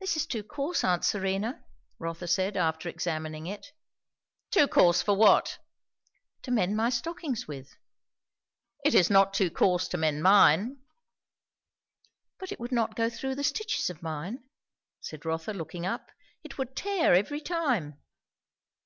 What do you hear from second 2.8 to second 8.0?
examining it. "Too coarse for what?" "To mend my stockings with."